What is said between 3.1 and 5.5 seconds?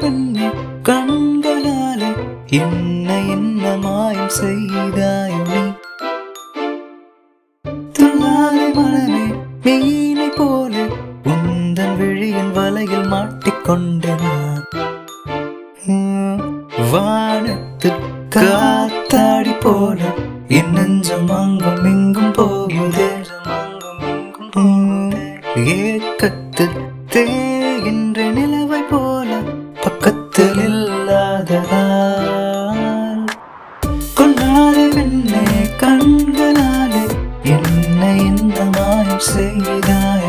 என்ன மாயம் செய்தாய்